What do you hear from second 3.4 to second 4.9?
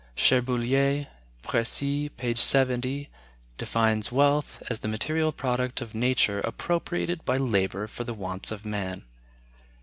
defines wealth as the